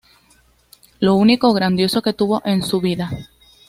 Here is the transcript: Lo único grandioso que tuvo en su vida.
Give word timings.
Lo 0.99 1.13
único 1.13 1.53
grandioso 1.53 2.01
que 2.01 2.13
tuvo 2.13 2.41
en 2.43 2.63
su 2.63 2.81
vida. 2.81 3.11